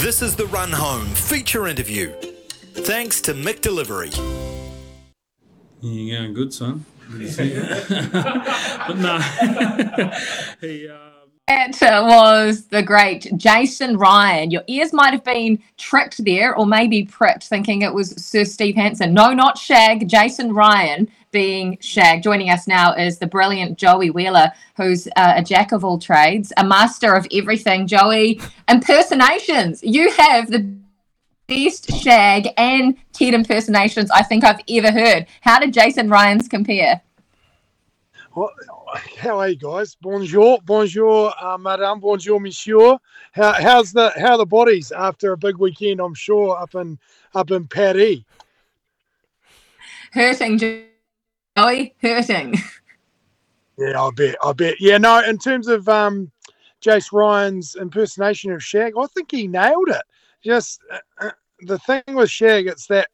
[0.00, 2.12] This is the Run Home feature interview.
[2.74, 4.10] Thanks to Mick Delivery.
[5.80, 6.84] You're going good, son.
[7.10, 9.18] but no,
[10.60, 10.88] he.
[10.88, 11.15] Uh,
[11.48, 14.50] It was the great Jason Ryan.
[14.50, 18.74] Your ears might have been tricked there, or maybe pricked, thinking it was Sir Steve
[18.74, 19.14] Hansen.
[19.14, 20.08] No, not Shag.
[20.08, 22.24] Jason Ryan being Shag.
[22.24, 26.52] Joining us now is the brilliant Joey Wheeler, who's uh, a jack of all trades,
[26.56, 27.86] a master of everything.
[27.86, 29.84] Joey, impersonations.
[29.84, 30.68] You have the
[31.46, 35.26] best Shag and Ted impersonations I think I've ever heard.
[35.42, 37.02] How did Jason Ryan's compare?
[38.34, 38.50] Well,
[38.96, 39.96] how are you guys?
[40.00, 42.98] Bonjour, bonjour, uh, madame, bonjour, monsieur.
[43.32, 46.00] How, how's the how are the bodies after a big weekend?
[46.00, 46.98] I'm sure up in
[47.34, 48.18] up in Paris.
[50.12, 52.54] Hurting, Joey, hurting.
[53.78, 54.80] Yeah, I bet, I bet.
[54.80, 55.22] Yeah, no.
[55.22, 56.30] In terms of um,
[56.82, 60.02] Jace Ryan's impersonation of Shag, I think he nailed it.
[60.42, 63.08] Just uh, uh, the thing with Shag, it's that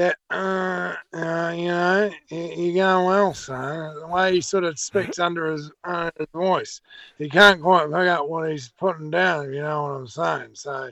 [0.00, 4.00] that uh, uh you know you- you're going well, son.
[4.00, 6.80] The way he sort of speaks under his, uh, his voice,
[7.18, 9.46] you can't quite pick out what he's putting down.
[9.46, 10.50] If you know what I'm saying.
[10.54, 10.90] So,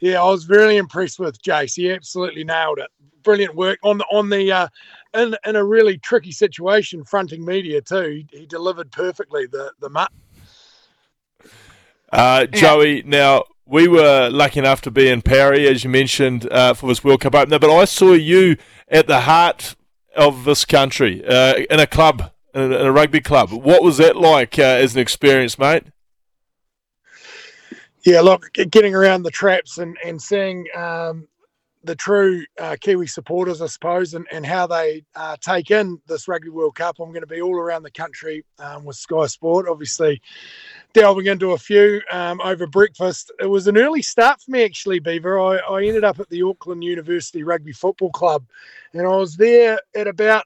[0.00, 1.76] yeah, I was really impressed with Jace.
[1.76, 2.90] He absolutely nailed it.
[3.22, 4.68] Brilliant work on the on the uh,
[5.12, 8.24] in in a really tricky situation, fronting media too.
[8.32, 9.46] He, he delivered perfectly.
[9.46, 10.10] The the mutt.
[12.10, 16.72] Uh, Joey, now we were lucky enough to be in Paris, as you mentioned, uh,
[16.72, 18.56] for this World Cup opener, but I saw you
[18.88, 19.76] at the heart
[20.16, 23.52] of this country uh, in a club, in a, in a rugby club.
[23.52, 25.84] What was that like uh, as an experience, mate?
[28.06, 31.28] Yeah, look, getting around the traps and and seeing um,
[31.84, 36.26] the true uh, Kiwi supporters, I suppose, and, and how they uh, take in this
[36.26, 36.96] Rugby World Cup.
[36.98, 40.20] I'm going to be all around the country um, with Sky Sport, obviously
[40.92, 43.30] delving into a few um, over breakfast.
[43.40, 45.38] It was an early start for me, actually, Beaver.
[45.38, 48.44] I, I ended up at the Auckland University Rugby Football Club,
[48.92, 50.44] and I was there at about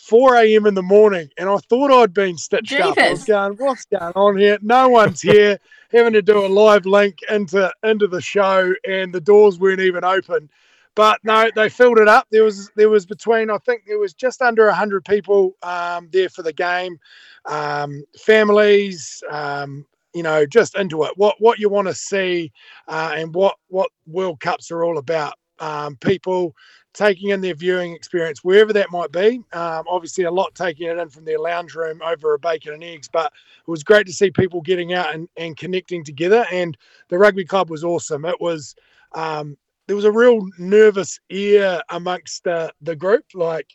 [0.00, 0.66] 4 a.m.
[0.66, 2.96] in the morning, and I thought I'd been stitched up.
[2.96, 4.58] I was going, "What's going on here?
[4.62, 5.58] No one's here."
[5.92, 10.04] Having to do a live link into into the show, and the doors weren't even
[10.04, 10.48] open.
[10.94, 12.26] But no, they filled it up.
[12.30, 16.28] There was there was between I think there was just under hundred people um, there
[16.28, 16.98] for the game,
[17.46, 21.12] um, families, um, you know, just into it.
[21.16, 22.52] What what you want to see,
[22.88, 25.34] uh, and what what World Cups are all about.
[25.60, 26.54] Um, people
[26.92, 29.42] taking in their viewing experience wherever that might be.
[29.52, 32.82] Um, obviously, a lot taking it in from their lounge room over a bacon and
[32.82, 36.44] eggs, but it was great to see people getting out and, and connecting together.
[36.50, 36.76] And
[37.08, 38.24] the rugby club was awesome.
[38.24, 38.74] It was
[39.14, 39.56] um,
[39.90, 43.24] there was a real nervous air amongst the, the group.
[43.34, 43.66] Like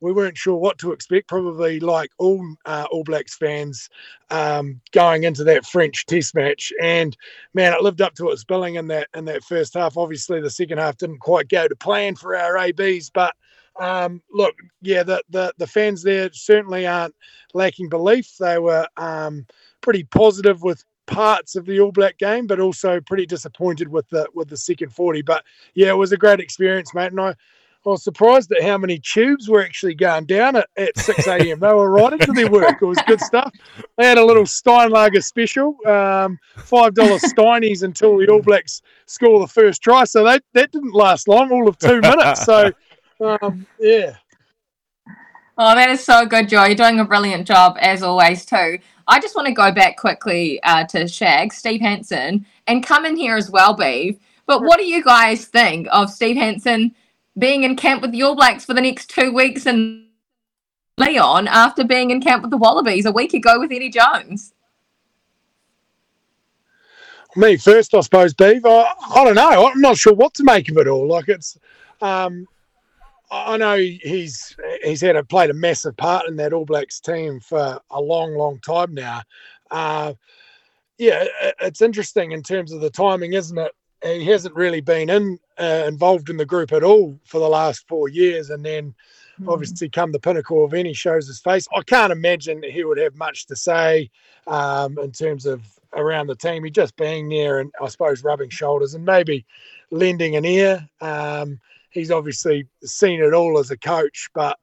[0.00, 1.26] we weren't sure what to expect.
[1.26, 3.90] Probably like all uh, All Blacks fans
[4.30, 6.72] um, going into that French Test match.
[6.80, 7.16] And
[7.52, 9.96] man, it lived up to its billing in that in that first half.
[9.96, 13.34] Obviously, the second half didn't quite go to plan for our ABs, but
[13.80, 17.16] um, look, yeah, the, the the fans there certainly aren't
[17.54, 18.36] lacking belief.
[18.38, 19.44] They were um,
[19.80, 24.28] pretty positive with parts of the All Black game, but also pretty disappointed with the
[24.34, 25.22] with the second forty.
[25.22, 25.44] But
[25.74, 27.12] yeah, it was a great experience, mate.
[27.12, 27.34] And I,
[27.86, 31.60] I was surprised at how many tubes were actually going down at, at 6 a.m.
[31.60, 32.82] they were right into their work.
[32.82, 33.52] It was good stuff.
[33.96, 39.46] They had a little Steinlager special, um, $5 Steinies until the All Blacks score the
[39.46, 40.02] first try.
[40.02, 42.44] So that, that didn't last long, all of two minutes.
[42.44, 42.72] So,
[43.20, 44.16] um, yeah.
[45.58, 46.64] Oh, that is so good, Joe.
[46.64, 48.78] You're doing a brilliant job as always, too.
[49.08, 53.16] I just want to go back quickly uh, to Shag, Steve Hansen, and come in
[53.16, 54.18] here as well, Beeve.
[54.46, 56.94] But what do you guys think of Steve Hansen
[57.38, 60.08] being in camp with the All Blacks for the next two weeks in
[60.98, 64.52] Lyon after being in camp with the Wallabies a week ago with Eddie Jones?
[67.36, 68.64] me first, I suppose, Beeve.
[68.64, 69.66] I, I don't know.
[69.66, 71.06] I'm not sure what to make of it all.
[71.06, 71.58] Like it's,
[72.00, 72.46] um,
[73.30, 77.40] I know he's he's had a played a massive part in that All Blacks team
[77.40, 79.22] for a long, long time now.
[79.70, 80.14] Uh,
[80.98, 81.24] yeah,
[81.60, 83.72] it's interesting in terms of the timing, isn't it?
[84.02, 87.88] He hasn't really been in uh, involved in the group at all for the last
[87.88, 88.94] four years, and then
[89.48, 91.66] obviously come the pinnacle of any shows his face.
[91.74, 94.10] I can't imagine he would have much to say
[94.46, 95.62] um, in terms of
[95.92, 96.64] around the team.
[96.64, 99.44] He just being there and I suppose rubbing shoulders and maybe
[99.90, 100.88] lending an ear.
[101.00, 101.60] Um,
[101.96, 104.58] he's obviously seen it all as a coach, but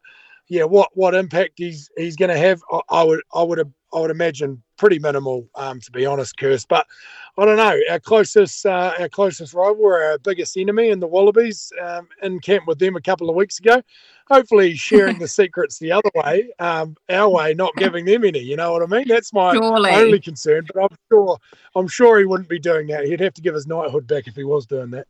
[0.47, 3.59] yeah, what what impact he's he's going to have, I, I, would I would
[3.94, 6.68] I would imagine pretty minimal, um, to be honest, Kirst.
[6.68, 6.85] But
[7.38, 7.80] I don't know.
[7.89, 12.68] Our closest uh, our closest rival, our biggest enemy, in the Wallabies, um, in camp
[12.68, 13.81] with them a couple of weeks ago.
[14.27, 18.39] Hopefully, sharing the secrets the other way, um, our way, not giving them any.
[18.39, 19.07] You know what I mean?
[19.07, 19.91] That's my Surely.
[19.91, 20.68] only concern.
[20.74, 21.38] But I'm sure
[21.75, 23.06] I'm sure he wouldn't be doing that.
[23.06, 25.07] He'd have to give his knighthood back if he was doing that.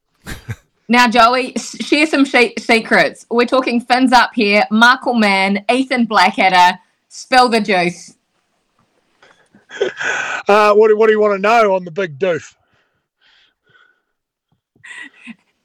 [0.90, 3.26] Now, Joey, share some she- secrets.
[3.32, 4.64] We're talking fins up here.
[4.70, 6.78] Michael Mann, Ethan Blackadder.
[7.08, 8.16] Spill the juice.
[10.48, 12.56] Uh, what, do- what do you want to know on the big doof?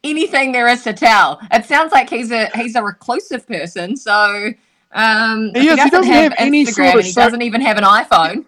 [0.05, 1.41] Anything there is to tell.
[1.53, 3.97] It sounds like he's a he's a reclusive person.
[3.97, 4.51] So
[4.93, 5.83] um, He is.
[5.83, 8.45] He doesn't have any Instagram sort of and he so- doesn't even have an iPhone.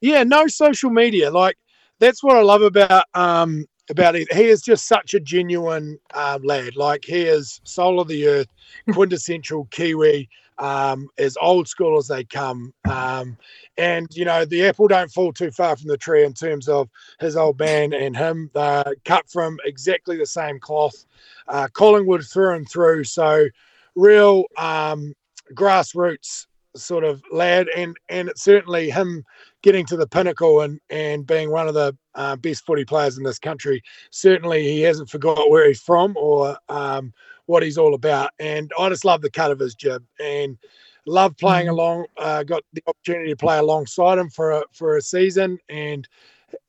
[0.00, 1.30] Yeah, no social media.
[1.30, 1.56] Like
[1.98, 4.32] that's what I love about um about it.
[4.32, 6.76] He is just such a genuine um, lad.
[6.76, 8.48] Like he is soul of the earth,
[8.92, 10.28] quintessential Kiwi,
[10.58, 12.72] um, as old school as they come.
[12.88, 13.36] Um,
[13.76, 16.88] and you know the apple don't fall too far from the tree in terms of
[17.18, 18.50] his old man and him.
[18.54, 21.04] They're cut from exactly the same cloth.
[21.48, 23.04] Uh, Collingwood through and through.
[23.04, 23.48] So
[23.94, 25.14] real um,
[25.54, 26.46] grassroots
[26.76, 29.24] sort of lad, and and it's certainly him
[29.62, 33.24] getting to the pinnacle and and being one of the uh, best footy players in
[33.24, 33.82] this country.
[34.10, 37.12] Certainly, he hasn't forgot where he's from or um,
[37.46, 38.30] what he's all about.
[38.38, 40.58] And I just love the cut of his jib and
[41.06, 42.06] love playing along.
[42.16, 46.08] Uh, got the opportunity to play alongside him for a, for a season, and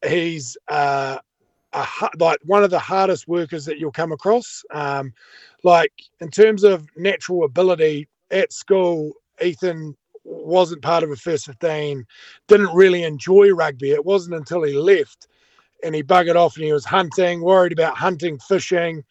[0.06, 0.58] he's.
[0.68, 1.18] Uh,
[1.74, 1.88] a,
[2.20, 4.64] like one of the hardest workers that you'll come across.
[4.72, 5.14] Um,
[5.64, 12.06] like in terms of natural ability at school, Ethan wasn't part of a first 15,
[12.48, 13.92] didn't really enjoy rugby.
[13.92, 15.28] It wasn't until he left
[15.84, 19.04] and he buggered off and he was hunting, worried about hunting, fishing,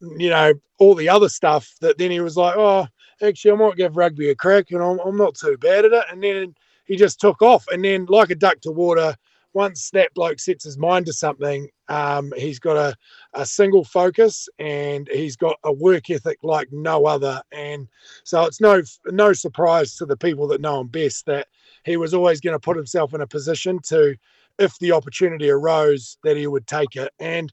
[0.00, 2.86] you know, all the other stuff that then he was like, oh,
[3.22, 6.04] actually, I might give rugby a crack and I'm, I'm not too bad at it.
[6.10, 6.54] And then
[6.84, 7.64] he just took off.
[7.68, 9.14] And then, like a duck to water,
[9.56, 12.94] once that bloke sets his mind to something, um, he's got a,
[13.32, 17.40] a single focus and he's got a work ethic like no other.
[17.52, 17.88] And
[18.22, 21.48] so it's no no surprise to the people that know him best that
[21.84, 24.16] he was always going to put himself in a position to,
[24.58, 27.12] if the opportunity arose, that he would take it.
[27.18, 27.52] And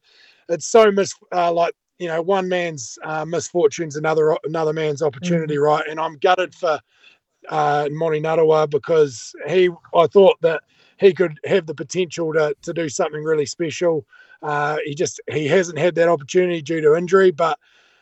[0.49, 5.57] it's so mis uh, like you know one man's uh, misfortunes another another man's opportunity,
[5.57, 5.87] right?
[5.87, 6.79] And I'm gutted for
[7.49, 10.63] uh, Emoni Narawa because he I thought that
[10.99, 14.05] he could have the potential to to do something really special.
[14.41, 17.57] Uh, he just he hasn't had that opportunity due to injury, but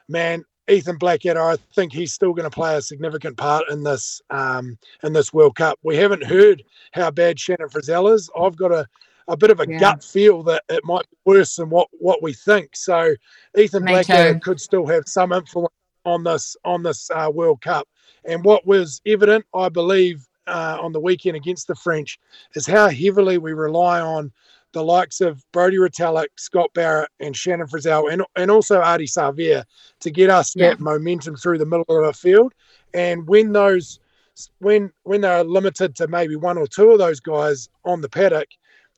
[0.08, 4.22] man, Ethan Blackadder, I think he's still going to play a significant part in this
[4.30, 5.78] um, in this World Cup.
[5.84, 6.64] We haven't heard
[6.94, 8.30] how bad Shannon Frizzell is.
[8.40, 8.88] I've got a
[9.28, 9.80] a bit of a Yeah.
[9.80, 12.76] gut feel that it might be worse than what what we think.
[12.76, 13.14] So
[13.58, 14.40] Ethan Me Blackadder too.
[14.40, 15.74] could still have some influence
[16.06, 17.88] on this on this uh, World Cup.
[18.26, 22.20] And what was evident, I believe, uh, on the weekend against the French
[22.56, 24.32] is how heavily we rely on
[24.74, 29.64] the likes of Brodie Retallick, Scott Barrett, and Shannon Frizzell, and, and also Ardie Savea
[30.00, 30.70] to get us Yeah.
[30.70, 32.54] that momentum through the middle of the field.
[32.94, 34.00] And when those
[34.60, 38.48] when when they're limited to maybe one or two of those guys on the paddock,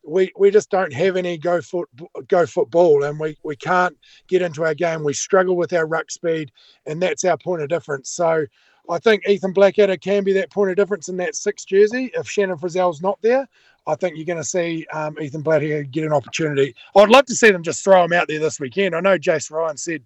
[0.06, 1.90] we, we just don't have any go foot
[2.28, 3.98] go football, and we, we can't
[4.28, 5.04] get into our game.
[5.04, 6.52] We struggle with our ruck speed,
[6.86, 8.12] and that's our point of difference.
[8.12, 8.46] So
[8.90, 12.12] I think Ethan Blackadder can be that point of difference in that six jersey.
[12.14, 13.48] If Shannon Frizzell's not there,
[13.86, 16.76] I think you're going to see um, Ethan Blackadder get an opportunity.
[16.96, 18.96] I'd love to see them just throw him out there this weekend.
[18.96, 20.04] I know Jace Ryan said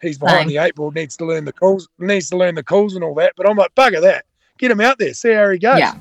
[0.00, 2.94] he's behind the eight ball, needs to learn the calls, needs to learn the calls
[2.94, 3.32] and all that.
[3.36, 4.26] But I'm like, bugger that.
[4.58, 5.78] Get him out there, see how he goes.
[5.78, 5.96] Yeah.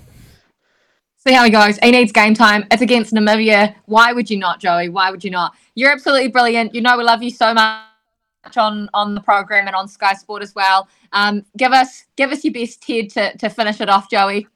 [1.18, 1.80] See how he goes.
[1.80, 2.66] He needs game time.
[2.70, 3.74] It's against Namibia.
[3.86, 4.90] Why would you not, Joey?
[4.90, 5.56] Why would you not?
[5.74, 6.76] You're absolutely brilliant.
[6.76, 7.82] You know we love you so much
[8.56, 10.88] on on the program and on Sky Sport as well.
[11.14, 14.48] Um, give us give us your best Ted to, to finish it off, Joey.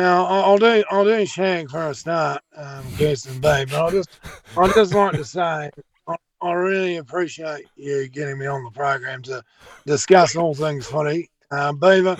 [0.00, 4.08] I'll do I'll do Shag for a start, um, Kirsten Bay, but I just
[4.56, 5.70] I just like to say
[6.06, 9.42] I, I really appreciate you getting me on the program to
[9.86, 11.28] discuss all things footy.
[11.50, 12.16] Um, Beaver,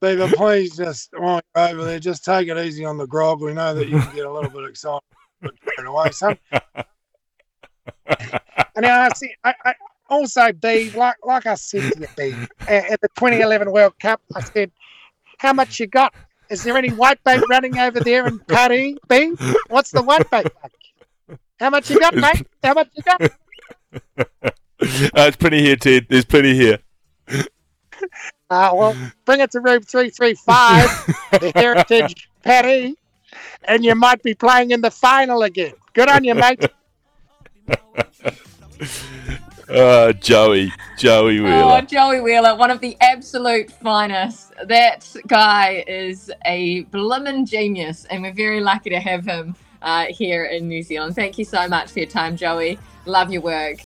[0.00, 3.40] Beaver, please just while you're over there, just take it easy on the grog.
[3.40, 5.02] We know that you can get a little bit excited,
[5.40, 5.52] but
[5.86, 6.10] away.
[6.10, 6.34] So,
[8.74, 9.32] and I see.
[9.44, 9.74] I, I
[10.10, 14.20] also, B, like like I said to you, B, at, at the 2011 World Cup,
[14.34, 14.72] I said,
[15.38, 16.12] "How much you got?"
[16.52, 18.98] Is there any white bait running over there in Paris?
[19.08, 19.32] B?
[19.68, 21.38] What's the white bait like?
[21.58, 22.46] How much you got, mate?
[22.62, 23.32] How much you got?
[24.82, 26.06] Uh, it's plenty here, Ted.
[26.10, 26.80] There's plenty here.
[27.28, 27.38] Uh,
[28.74, 32.92] well, bring it to room 335, the Heritage Paris.
[33.62, 35.74] and you might be playing in the final again.
[35.92, 36.64] Good on you, mate.
[39.72, 41.54] Uh, Joey, Joey Wheeler.
[41.54, 41.82] Oh, Wheeler.
[41.82, 44.52] Joey Wheeler, one of the absolute finest.
[44.66, 50.44] That guy is a blimmin' genius, and we're very lucky to have him uh, here
[50.44, 51.14] in New Zealand.
[51.14, 52.78] Thank you so much for your time, Joey.
[53.06, 53.78] Love your work.